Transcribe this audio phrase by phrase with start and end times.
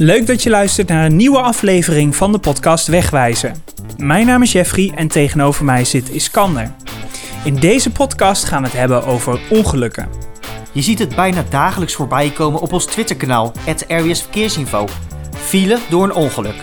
[0.00, 3.62] Leuk dat je luistert naar een nieuwe aflevering van de podcast Wegwijzen.
[3.96, 6.72] Mijn naam is Jeffrey en tegenover mij zit Iskander.
[7.44, 10.08] In deze podcast gaan we het hebben over ongelukken.
[10.72, 13.52] Je ziet het bijna dagelijks voorbij komen op ons Twitterkanaal,
[13.88, 14.86] RWS Verkeersinfo.
[15.36, 16.62] File door een ongeluk.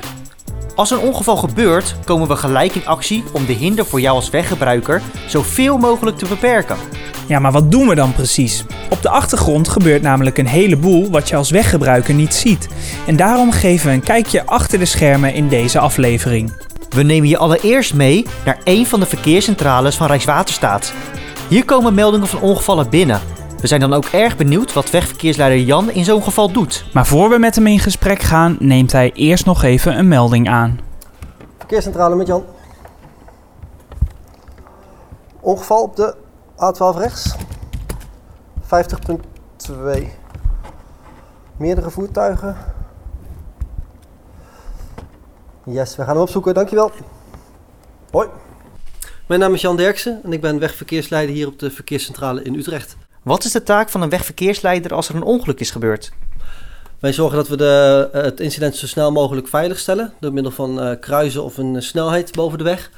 [0.75, 4.29] Als een ongeval gebeurt, komen we gelijk in actie om de hinder voor jou als
[4.29, 6.77] weggebruiker zoveel mogelijk te beperken.
[7.27, 8.65] Ja, maar wat doen we dan precies?
[8.89, 12.67] Op de achtergrond gebeurt namelijk een heleboel wat je als weggebruiker niet ziet.
[13.07, 16.53] En daarom geven we een kijkje achter de schermen in deze aflevering.
[16.89, 20.93] We nemen je allereerst mee naar een van de verkeerscentrales van Rijkswaterstaat.
[21.49, 23.21] Hier komen meldingen van ongevallen binnen.
[23.61, 26.85] We zijn dan ook erg benieuwd wat wegverkeersleider Jan in zo'n geval doet.
[26.93, 30.49] Maar voor we met hem in gesprek gaan, neemt hij eerst nog even een melding
[30.49, 30.79] aan.
[31.57, 32.43] Verkeerscentrale met Jan.
[35.39, 36.15] Ongeval op de
[36.55, 37.35] A12 rechts.
[38.83, 40.07] 50.2.
[41.57, 42.57] Meerdere voertuigen.
[45.65, 46.53] Yes, we gaan hem opzoeken.
[46.53, 46.91] Dankjewel.
[48.11, 48.27] Hoi.
[49.27, 52.97] Mijn naam is Jan Derksen en ik ben wegverkeersleider hier op de verkeerscentrale in Utrecht.
[53.23, 56.11] Wat is de taak van een wegverkeersleider als er een ongeluk is gebeurd?
[57.05, 60.83] Wij zorgen dat we de, eh, het incident zo snel mogelijk veiligstellen door middel van
[60.83, 62.91] uh, kruisen of een snelheid boven de weg.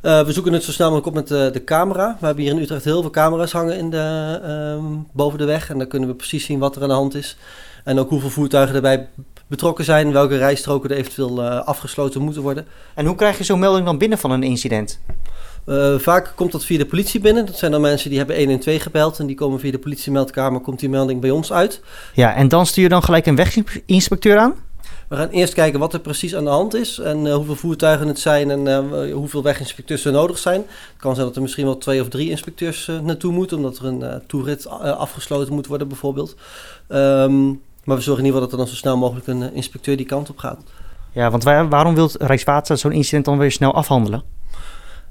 [0.00, 2.16] We zoeken het zo snel mogelijk op met de, de, camera.
[2.20, 4.40] We hebben hier in Utrecht heel veel camera's hangen in de,
[4.78, 7.14] um, boven de weg en dan kunnen we precies zien wat er aan de hand
[7.14, 7.36] is.
[7.84, 9.08] En ook hoeveel voertuigen erbij
[9.46, 12.66] betrokken zijn, welke rijstroken er eventueel afgesloten moeten worden.
[12.94, 15.00] En hoe krijg je zo'n melding dan binnen van een incident?
[15.66, 17.46] Uh, vaak komt dat via de politie binnen.
[17.46, 20.80] Dat zijn dan mensen die hebben 112 gebeld en die komen via de politiemeldkamer, komt
[20.80, 21.80] die melding bij ons uit.
[22.14, 24.54] Ja, en dan stuur je dan gelijk een weginspecteur aan?
[25.08, 28.08] We gaan eerst kijken wat er precies aan de hand is en uh, hoeveel voertuigen
[28.08, 30.60] het zijn en uh, hoeveel weginspecteurs er nodig zijn.
[30.60, 33.84] Het kan zijn dat er misschien wel twee of drie inspecteurs naartoe moeten, omdat er
[33.84, 36.36] een toerit afgesloten moet worden bijvoorbeeld.
[36.88, 39.96] Um, maar we zorgen in ieder geval dat er dan zo snel mogelijk een inspecteur
[39.96, 40.62] die kant op gaat.
[41.12, 44.33] Ja, want waarom wil Rijkswaterstaat zo'n incident dan weer snel afhandelen?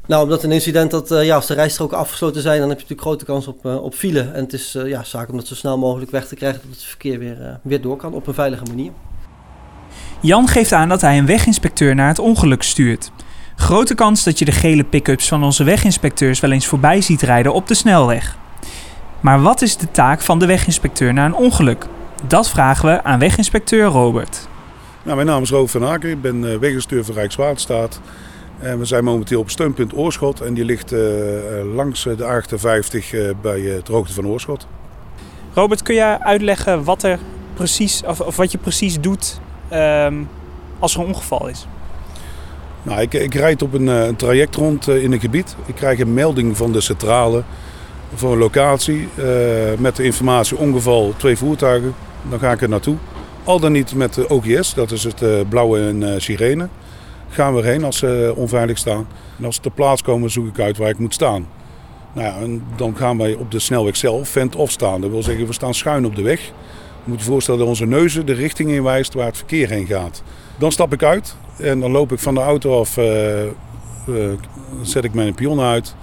[0.08, 2.84] Nou, omdat een incident dat, uh, ja, als de rijstroken afgesloten zijn, dan heb je
[2.84, 4.20] natuurlijk grote kans op, uh, op file.
[4.20, 6.76] En het is uh, ja, zaak om dat zo snel mogelijk weg te krijgen, dat
[6.76, 8.92] het verkeer weer, weer door kan op een veilige manier.
[10.20, 13.12] Jan geeft aan dat hij een weginspecteur naar het ongeluk stuurt.
[13.56, 17.54] Grote kans dat je de gele pick-ups van onze weginspecteurs wel eens voorbij ziet rijden
[17.54, 18.38] op de snelweg.
[19.20, 21.86] Maar wat is de taak van de weginspecteur na een ongeluk?
[22.28, 24.48] Dat vragen we aan weginspecteur Robert.
[25.04, 28.00] Nou, mijn naam is Robert van Aken, ik ben weginspecteur van Rijkswaterstaat.
[28.64, 31.00] En we zijn momenteel op steunpunt Oorschot en die ligt uh,
[31.76, 34.68] langs de A58 uh, bij het hoogte van Oorschot.
[35.54, 37.20] Robert, kun je uitleggen wat, er
[37.54, 39.40] precies, of, of wat je precies doet
[39.74, 40.30] um,
[40.80, 41.68] als er een ongeval is?
[42.84, 45.56] Nou, ik, ik rijd op een, een traject rond in een gebied.
[45.66, 47.44] Ik krijg een melding van de centrale
[48.14, 49.10] voor een locatie
[49.78, 51.96] met de informatie ongeval twee voertuigen.
[52.30, 52.96] Dan ga ik er naartoe.
[53.44, 56.68] Al dan niet met de OGS, dat is het blauwe en sirene
[57.34, 59.08] gaan we erheen als ze onveilig staan.
[59.38, 61.48] En als ze ter plaats komen, zoek ik uit waar ik moet staan.
[62.14, 65.02] Nou ja, dan gaan wij op de snelweg zelf vent-off staan.
[65.02, 66.42] Dat wil zeggen, we staan schuin op de weg.
[67.04, 70.24] Je moet je voorstellen dat onze neuzen de richting inwijst waar het verkeer heen gaat.
[70.58, 73.06] Dan stap ik uit en dan loop ik van de auto af, uh,
[74.82, 75.96] zet ik mijn pion uit.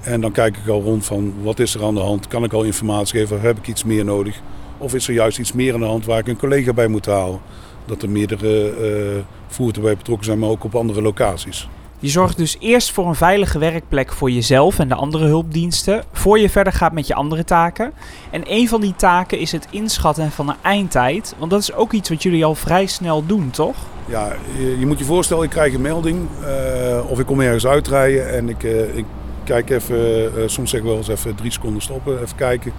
[0.00, 2.28] En dan kijk ik al rond van wat is er aan de hand.
[2.28, 3.40] Kan ik al informatie geven?
[3.40, 4.40] Heb ik iets meer nodig?
[4.78, 7.06] Of is er juist iets meer aan de hand waar ik een collega bij moet
[7.06, 7.40] halen?
[7.84, 11.68] Dat er meerdere uh, voertuigen bij betrokken zijn, maar ook op andere locaties.
[11.98, 16.38] Je zorgt dus eerst voor een veilige werkplek voor jezelf en de andere hulpdiensten, voor
[16.38, 17.92] je verder gaat met je andere taken.
[18.30, 21.92] En een van die taken is het inschatten van een eindtijd, want dat is ook
[21.92, 23.76] iets wat jullie al vrij snel doen, toch?
[24.06, 27.66] Ja, je, je moet je voorstellen, ik krijg een melding uh, of ik kom ergens
[27.66, 29.04] uitrijden en ik, uh, ik
[29.44, 32.72] kijk even, soms zeg ik wel eens even drie seconden stoppen, even kijken.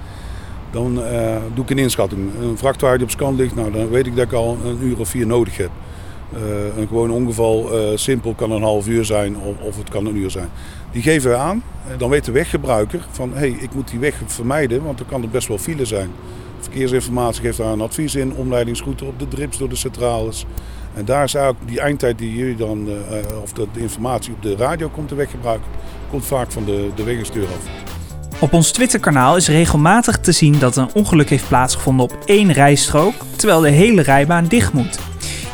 [0.76, 1.02] Dan
[1.54, 2.32] doe ik een inschatting.
[2.42, 5.00] Een vrachtwagen die op scan ligt, nou, dan weet ik dat ik al een uur
[5.00, 5.70] of vier nodig heb.
[6.34, 10.06] Uh, een gewoon ongeval, uh, simpel, kan een half uur zijn of, of, het kan
[10.06, 10.50] een uur zijn.
[10.92, 11.64] Die geven we aan.
[11.98, 15.22] Dan weet de weggebruiker van hé, hey, ik moet die weg vermijden, want er kan
[15.22, 16.10] er best wel file zijn.
[16.60, 20.46] Verkeersinformatie geeft daar een advies in, omleidingsroute op de drips door de centrales.
[20.94, 22.88] En daar is eigenlijk die eindtijd die jullie dan,
[23.44, 25.68] of de, de, informatie op de radio komt de weggebruiker,
[26.10, 27.95] komt vaak van de, de weggestuur af.
[28.40, 33.14] Op ons Twitterkanaal is regelmatig te zien dat een ongeluk heeft plaatsgevonden op één rijstrook,
[33.36, 35.00] terwijl de hele rijbaan dicht moet.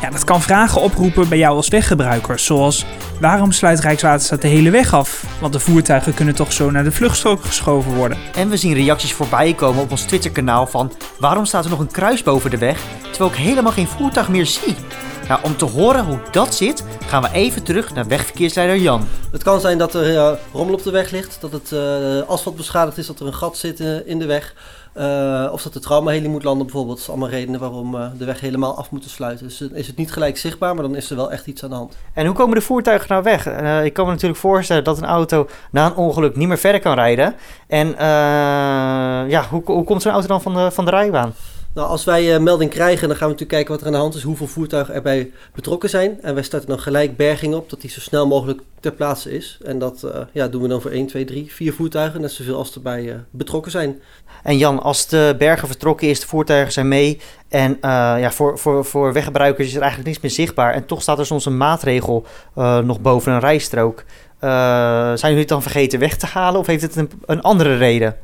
[0.00, 2.86] Ja, dat kan vragen oproepen bij jou als weggebruiker, zoals
[3.20, 5.24] waarom sluit Rijkswaterstaat de hele weg af?
[5.40, 8.18] Want de voertuigen kunnen toch zo naar de vluchtstrook geschoven worden.
[8.34, 11.90] En we zien reacties voorbij komen op ons Twitterkanaal van waarom staat er nog een
[11.90, 12.80] kruis boven de weg,
[13.10, 14.74] terwijl ik helemaal geen voertuig meer zie?
[15.28, 19.06] Nou, om te horen hoe dat zit, gaan we even terug naar wegverkeersleider Jan.
[19.32, 22.56] Het kan zijn dat er uh, rommel op de weg ligt, dat het uh, asfalt
[22.56, 24.54] beschadigd is, dat er een gat zit uh, in de weg.
[24.96, 26.96] Uh, of dat de traumaheli moet landen bijvoorbeeld.
[26.96, 29.46] Dat zijn allemaal redenen waarom de weg helemaal af moet sluiten.
[29.46, 31.76] Dus is het niet gelijk zichtbaar, maar dan is er wel echt iets aan de
[31.76, 31.96] hand.
[32.12, 33.46] En hoe komen de voertuigen nou weg?
[33.84, 36.94] Ik kan me natuurlijk voorstellen dat een auto na een ongeluk niet meer verder kan
[36.94, 37.34] rijden.
[37.66, 37.94] En
[39.28, 41.34] ja, hoe, hoe komt zo'n auto dan van de, van de rijbaan?
[41.74, 43.98] Nou, als wij uh, melding krijgen, dan gaan we natuurlijk kijken wat er aan de
[43.98, 46.22] hand is, hoeveel voertuigen erbij betrokken zijn.
[46.22, 49.58] En wij starten dan gelijk berging op, dat die zo snel mogelijk ter plaatse is.
[49.64, 52.56] En dat uh, ja, doen we dan voor 1, 2, 3, 4 voertuigen, net zoveel
[52.56, 54.00] als erbij uh, betrokken zijn.
[54.42, 58.84] En Jan, als de bergen vertrokken is, de voertuigen zijn mee en ja, voor, voor,
[58.84, 60.74] voor weggebruikers is er eigenlijk niets meer zichtbaar.
[60.74, 62.26] En toch staat er soms een maatregel
[62.84, 64.04] nog boven een rijstrook.
[64.40, 68.16] zijn jullie het dan vergeten weg te halen of heeft het een, een andere reden?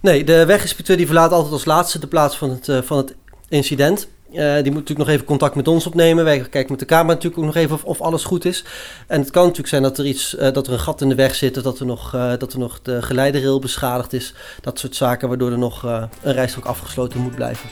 [0.00, 3.14] Nee, de weginspecteur die verlaat altijd als laatste de plaats van het, uh, van het
[3.48, 4.08] incident.
[4.32, 6.24] Uh, die moet natuurlijk nog even contact met ons opnemen.
[6.24, 8.64] Wij kijken met de camera natuurlijk ook nog even of, of alles goed is.
[9.06, 11.14] En het kan natuurlijk zijn dat er, iets, uh, dat er een gat in de
[11.14, 11.62] weg zit...
[11.62, 14.34] dat er nog, dat er nog de geleiderrail beschadigd is.
[14.60, 17.68] Dat soort zaken waardoor er nog een rijstrook afgesloten moet blijven.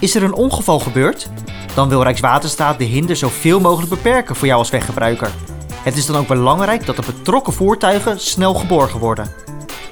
[0.00, 1.28] Is er een ongeval gebeurd?
[1.74, 5.30] Dan wil Rijkswaterstaat de hinder zoveel mogelijk beperken voor jou als weggebruiker.
[5.82, 9.26] Het is dan ook belangrijk dat de betrokken voertuigen snel geborgen worden.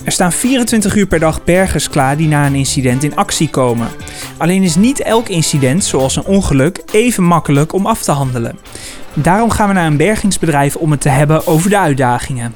[0.04, 3.88] Er staan 24 uur per dag bergers klaar die na een incident in actie komen.
[4.36, 8.58] Alleen is niet elk incident, zoals een ongeluk, even makkelijk om af te handelen.
[9.14, 12.54] Daarom gaan we naar een bergingsbedrijf om het te hebben over de uitdagingen.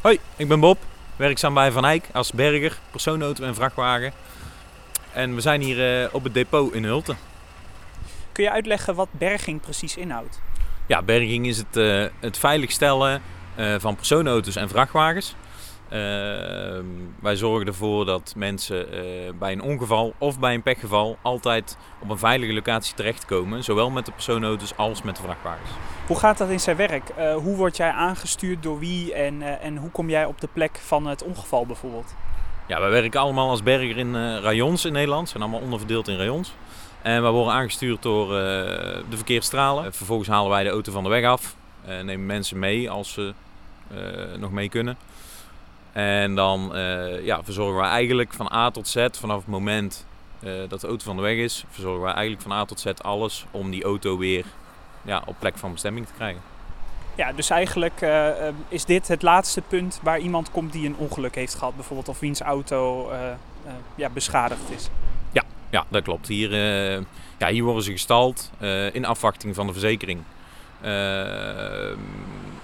[0.00, 0.78] Hoi, ik ben Bob,
[1.16, 4.12] werkzaam bij Van Eyck als berger, persoonauto en vrachtwagen.
[5.12, 7.16] En we zijn hier uh, op het depot in Hulten.
[8.32, 10.40] Kun je uitleggen wat berging precies inhoudt?
[10.86, 13.35] Ja, berging is het, uh, het veiligstellen uh,
[13.78, 15.34] van persoonauto's en vrachtwagens.
[15.86, 15.92] Uh,
[17.20, 22.10] wij zorgen ervoor dat mensen uh, bij een ongeval of bij een pechgeval altijd op
[22.10, 23.64] een veilige locatie terechtkomen.
[23.64, 25.70] Zowel met de persoonauto's als met de vrachtwagens.
[26.06, 27.10] Hoe gaat dat in zijn werk?
[27.18, 30.78] Uh, hoe word jij aangestuurd door wie en, en hoe kom jij op de plek
[30.82, 32.14] van het ongeval bijvoorbeeld?
[32.66, 35.28] Ja, wij werken allemaal als berger in rayons in Nederland.
[35.28, 36.52] zijn allemaal onderverdeeld in rayons.
[37.02, 39.94] En wij worden aangestuurd door de verkeersstralen.
[39.94, 41.56] Vervolgens halen wij de auto van de weg af.
[41.84, 43.34] nemen mensen mee als ze
[44.38, 44.96] nog mee kunnen.
[45.96, 50.06] En dan uh, ja, verzorgen we eigenlijk van A tot Z, vanaf het moment
[50.40, 52.86] uh, dat de auto van de weg is, verzorgen we eigenlijk van A tot Z
[53.02, 54.44] alles om die auto weer
[55.02, 56.42] ja, op plek van bestemming te krijgen.
[57.14, 58.28] Ja, dus eigenlijk uh,
[58.68, 62.20] is dit het laatste punt waar iemand komt die een ongeluk heeft gehad, bijvoorbeeld, of
[62.20, 63.10] wiens auto
[63.94, 64.88] ja, beschadigd is.
[65.32, 66.28] Ja, ja dat klopt.
[66.28, 66.50] Hier,
[67.38, 68.50] ja, hier worden ze gestald
[68.92, 70.22] in afwachting van de verzekering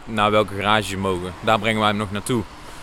[0.05, 1.33] naar welke garage ze mogen.
[1.41, 2.43] Daar brengen wij hem nog naartoe.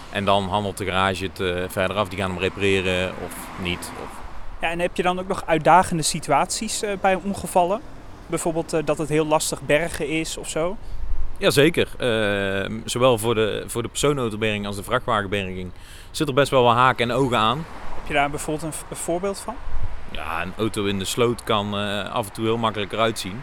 [0.09, 2.09] En dan handelt de garage het uh, verder af.
[2.09, 3.91] Die gaan hem repareren of niet.
[4.03, 4.09] Of...
[4.61, 7.81] Ja, en heb je dan ook nog uitdagende situaties uh, bij ongevallen?
[8.27, 10.77] Bijvoorbeeld uh, dat het heel lastig bergen is of zo?
[11.37, 11.87] Jazeker.
[11.97, 15.71] Ehm, zowel voor de, voor de persoonautoberging als de vrachtwagenberging
[16.11, 17.65] zit er best wel wat haken en ogen aan.
[17.95, 19.55] Heb je daar bijvoorbeeld een, een voorbeeld van?
[20.11, 21.73] Ja, een auto in de sloot kan
[22.11, 23.41] af en toe heel makkelijk eruit zien.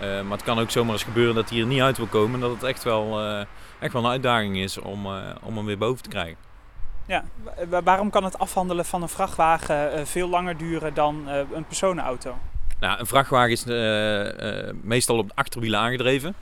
[0.00, 2.40] Uh, maar het kan ook zomaar eens gebeuren dat hij er niet uit wil komen.
[2.40, 3.40] Dat het echt wel, uh,
[3.78, 6.36] echt wel een uitdaging is om, uh, om hem weer boven te krijgen.
[7.06, 7.24] Ja,
[7.84, 12.38] waarom kan het afhandelen van een vrachtwagen veel langer duren dan een personenauto?
[12.80, 13.64] Nou, een vrachtwagen is
[14.82, 16.34] meestal op de achterwielen aangedreven.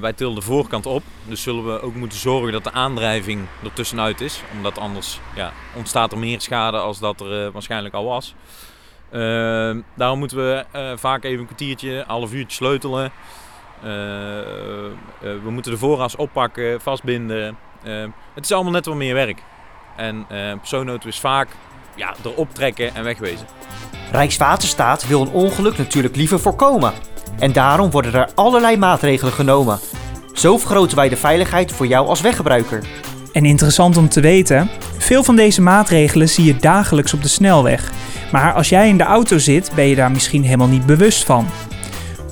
[0.00, 3.72] wij tillen de voorkant op, dus zullen we ook moeten zorgen dat de aandrijving er
[3.72, 4.42] tussenuit is.
[4.56, 8.34] Omdat anders ja, ontstaat er meer schade als dat er waarschijnlijk al was.
[9.12, 13.04] Uh, daarom moeten we uh, vaak even een kwartiertje, half uurtje sleutelen.
[13.04, 13.90] Uh,
[15.20, 17.56] we moeten de voorras oppakken, vastbinden.
[18.34, 19.42] het is allemaal net wat meer werk.
[19.96, 21.48] En een persoonauto is vaak
[21.94, 23.46] ja, erop trekken en wegwezen.
[24.12, 26.92] Rijkswaterstaat wil een ongeluk natuurlijk liever voorkomen.
[27.38, 29.78] En daarom worden er allerlei maatregelen genomen.
[30.32, 32.84] Zo vergroten wij de veiligheid voor jou als weggebruiker.
[33.32, 34.70] En interessant om te weten,
[35.12, 37.92] veel van deze maatregelen zie je dagelijks op de snelweg.
[38.30, 41.46] Maar als jij in de auto zit, ben je daar misschien helemaal niet bewust van.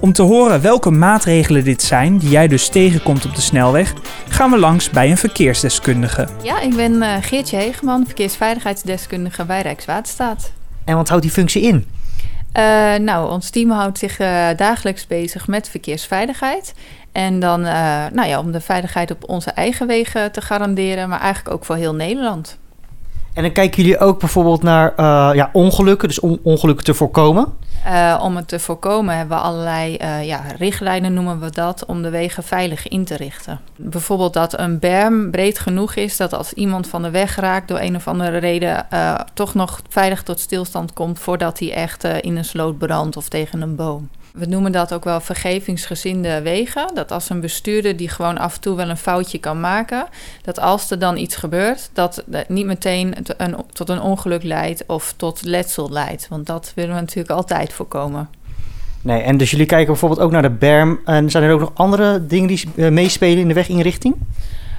[0.01, 3.95] Om te horen welke maatregelen dit zijn die jij dus tegenkomt op de snelweg,
[4.29, 6.29] gaan we langs bij een verkeersdeskundige.
[6.43, 10.53] Ja, ik ben uh, Geertje Hegeman, verkeersveiligheidsdeskundige bij Rijkswaterstaat.
[10.85, 11.75] En wat houdt die functie in?
[12.57, 16.75] Uh, nou, ons team houdt zich uh, dagelijks bezig met verkeersveiligheid.
[17.13, 17.61] En dan
[18.13, 21.77] nou ja, om de veiligheid op onze eigen wegen te garanderen, maar eigenlijk ook voor
[21.77, 22.59] heel Nederland.
[23.35, 27.47] En dan kijken jullie ook bijvoorbeeld naar uh, ja, ongelukken, dus on ongelukken te voorkomen?
[27.87, 32.03] Uh, om het te voorkomen hebben we allerlei uh, ja, richtlijnen, noemen we dat, om
[32.03, 33.61] de wegen veilig in te richten.
[33.77, 37.81] Bijvoorbeeld dat een berm breed genoeg is dat als iemand van de weg raakt door
[37.81, 38.87] een of andere reden
[39.35, 43.63] toch nog veilig tot stilstand komt voordat hij echt in een sloot brandt of tegen
[43.63, 44.09] een boom.
[44.33, 46.95] We noemen dat ook wel vergevingsgezinde wegen.
[46.95, 50.07] Dat als een bestuurder die gewoon af en toe wel een foutje kan maken,
[50.43, 54.85] dat als er dan iets gebeurt, dat het niet meteen een, tot een ongeluk leidt
[54.87, 56.29] of tot letsel leidt.
[56.29, 58.29] Want dat willen we natuurlijk altijd voorkomen.
[59.03, 61.01] Nee, en dus jullie kijken bijvoorbeeld ook naar de berm.
[61.05, 64.17] En zijn er ook nog andere dingen die uh, meespelen in de weginrichting?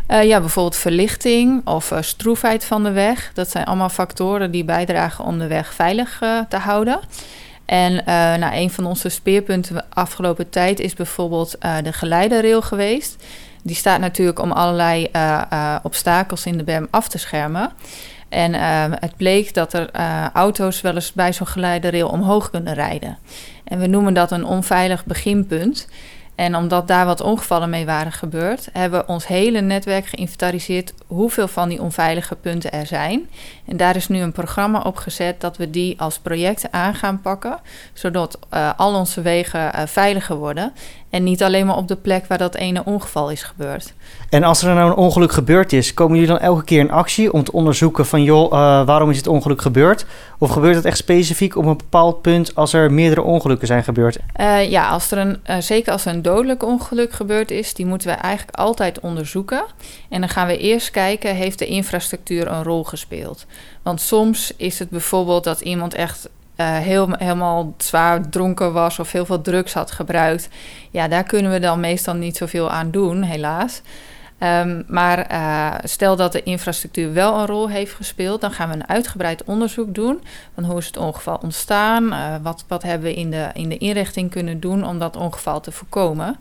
[0.08, 3.32] Uh, ja, bijvoorbeeld verlichting of uh, stroefheid van de weg.
[3.34, 6.18] Dat zijn allemaal factoren die bijdragen om de weg veilig
[6.50, 7.00] te houden.
[7.72, 8.04] En uh,
[8.36, 13.24] nou, een van onze speerpunten de afgelopen tijd is bijvoorbeeld uh, de geleiderrail geweest.
[13.64, 17.72] Die staat natuurlijk om allerlei uh, obstakels in de berm af te schermen.
[18.30, 18.54] En
[19.00, 19.90] het bleek dat er
[20.34, 23.18] auto's wel eens bij zo'n geleiderrail omhoog kunnen rijden.
[23.64, 25.88] En we noemen dat een onveilig beginpunt.
[26.42, 31.48] En omdat daar wat ongevallen mee waren gebeurd, hebben we ons hele netwerk geïnventariseerd hoeveel
[31.48, 33.30] van die onveilige punten er zijn.
[33.66, 37.22] En daar is nu een programma op gezet dat we die als project aan gaan
[37.22, 37.60] pakken,
[37.94, 40.74] zodat uh, al onze wegen uh, veiliger worden.
[41.12, 43.94] En niet alleen maar op de plek waar dat ene ongeval is gebeurd.
[44.30, 47.34] En als er nou een ongeluk gebeurd is, komen jullie dan elke keer in actie
[47.34, 50.06] om te onderzoeken van joh, uh, waarom is het ongeluk gebeurd?
[50.38, 54.18] Of gebeurt het echt specifiek op een bepaald punt als er meerdere ongelukken zijn gebeurd?
[54.40, 57.86] Uh, ja, als er een, uh, zeker als er een dodelijk ongeluk gebeurd is, die
[57.86, 59.64] moeten we eigenlijk altijd onderzoeken.
[60.10, 63.46] En dan gaan we eerst kijken, heeft de infrastructuur een rol gespeeld?
[63.82, 66.30] Want soms is het bijvoorbeeld dat iemand echt
[66.62, 70.50] uh, heel, helemaal zwaar dronken was of heel veel drugs had gebruikt.
[70.92, 73.82] Ja, daar kunnen we dan meestal niet zoveel aan doen, helaas.
[74.44, 78.76] Um, maar uh, stel dat de infrastructuur wel een rol heeft gespeeld, dan gaan we
[78.76, 80.22] een uitgebreid onderzoek doen.
[80.56, 82.04] Van hoe is het ongeval ontstaan?
[82.04, 85.60] Uh, wat, wat hebben we in de, in de inrichting kunnen doen om dat ongeval
[85.60, 86.38] te voorkomen?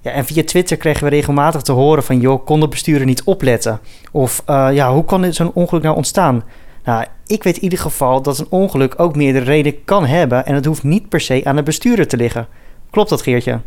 [0.00, 2.20] Ja, en via Twitter kregen we regelmatig te horen van...
[2.20, 3.80] joh, kon de bestuurder niet opletten?
[4.10, 6.44] Of ja, hoe kan zo'n ongeluk nou ontstaan?
[6.84, 10.46] Nou, ik weet in ieder geval dat een ongeluk ook meerdere redenen kan hebben...
[10.46, 12.46] en het hoeft niet per se aan de bestuurder te liggen.
[12.90, 13.60] Klopt dat, Geertje?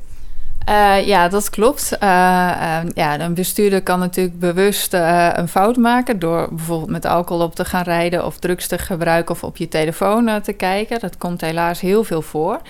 [0.69, 1.91] Uh, ja, dat klopt.
[1.93, 4.93] Uh, uh, ja, een bestuurder kan natuurlijk bewust
[5.33, 9.35] een fout maken door bijvoorbeeld met alcohol op te gaan rijden of drugs te gebruiken
[9.35, 10.99] of op je telefoon te kijken.
[10.99, 12.61] Dat komt helaas heel veel voor.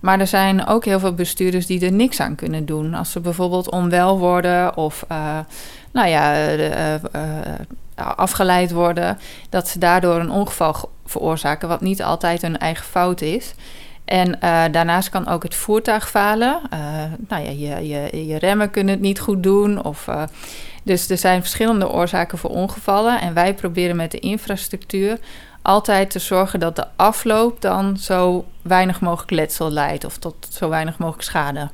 [0.00, 2.94] Maar er zijn ook heel veel bestuurders die er niks aan kunnen doen.
[2.94, 5.04] Als ze bijvoorbeeld onwel worden of
[5.92, 6.46] nou ja,
[8.04, 13.54] afgeleid worden, dat ze daardoor een ongeval veroorzaken, wat niet altijd hun eigen fout is.
[14.04, 16.60] En uh, daarnaast kan ook het voertuig falen.
[16.72, 16.78] Uh,
[17.28, 19.84] nou ja, je, je, je, remmen kunnen het niet goed doen.
[19.84, 20.08] Of,
[20.82, 23.20] dus er zijn verschillende oorzaken voor ongevallen.
[23.20, 25.18] En wij proberen met de infrastructuur
[25.62, 30.04] altijd te zorgen dat de afloop dan zo weinig mogelijk letsel leidt.
[30.04, 31.70] Of tot zo weinig mogelijk schade.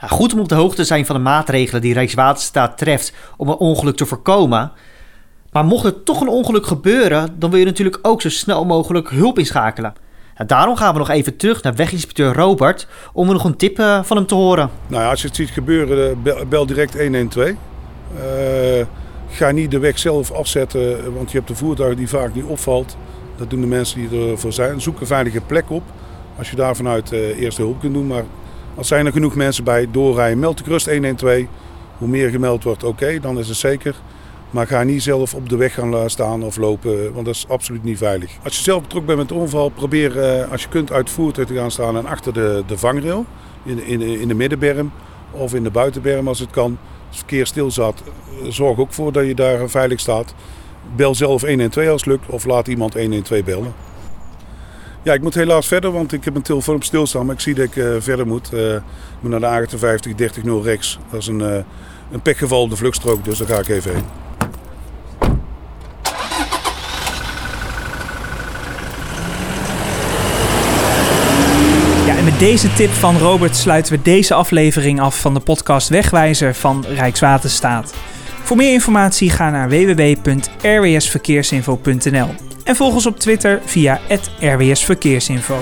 [0.00, 3.48] Ja, goed om op de hoogte te zijn van de maatregelen die Rijkswaterstaat treft om
[3.48, 4.72] een ongeluk te voorkomen.
[5.56, 9.10] Maar mocht er toch een ongeluk gebeuren, dan wil je natuurlijk ook zo snel mogelijk
[9.10, 9.94] hulp inschakelen.
[10.34, 14.02] Nou, daarom gaan we nog even terug naar weginspecteur Robert om nog een tip uh,
[14.02, 14.70] van hem te horen.
[14.86, 17.48] Nou ja, als je het ziet gebeuren, bel, bel direct 112.
[17.48, 17.56] Uh,
[19.30, 22.96] ga niet de weg zelf afzetten, want je hebt een voertuig die vaak niet opvalt.
[23.36, 24.80] Dat doen de mensen die ervoor zijn.
[24.80, 25.82] Zoek een veilige plek op
[26.38, 28.06] als je daar vanuit eerste hulp kunt doen.
[28.06, 28.24] Maar
[28.74, 31.44] als zijn er genoeg mensen bij doorrijden, meld de gerust 112.
[31.98, 33.94] Hoe meer gemeld wordt, oké, dan is het zeker.
[34.56, 37.84] Maar ga niet zelf op de weg gaan staan of lopen, want dat is absoluut
[37.84, 38.30] niet veilig.
[38.42, 41.14] Als je zelf betrokken bent met de ongeval, probeer uh, als je kunt uit het
[41.14, 43.24] voertuig te gaan staan en achter de, de vangrail.
[43.64, 44.92] In, in, in de middenberm
[45.30, 46.78] of in de buitenberm als het kan.
[47.08, 48.02] Als het verkeer stil zat,
[48.48, 50.34] zorg ook voor dat je daar veilig staat.
[50.96, 53.74] Bel zelf 112 als het lukt of laat iemand 112 bellen.
[55.02, 57.26] Ja, ik moet helaas verder, want ik heb mijn telefoon op stilstaan.
[57.26, 58.52] Maar ik zie dat ik uh, verder moet.
[58.52, 58.76] Uh,
[59.20, 60.98] naar de 58 30 0 rechts.
[61.10, 61.56] Dat is een, uh,
[62.10, 64.25] een pechgeval op de vluchtstrook, dus daar ga ik even heen.
[72.36, 76.84] Met deze tip van Robert sluiten we deze aflevering af van de podcast Wegwijzer van
[76.88, 77.94] Rijkswaterstaat.
[78.42, 82.28] Voor meer informatie ga naar www.rwsverkeersinfo.nl
[82.64, 84.00] en volg ons op Twitter via
[84.40, 85.58] @rwsverkeersinfo.